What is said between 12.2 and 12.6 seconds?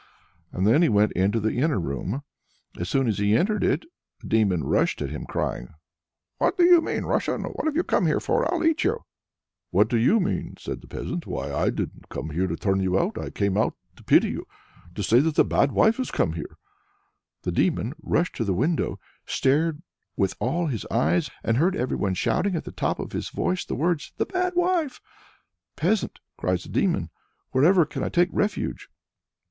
here to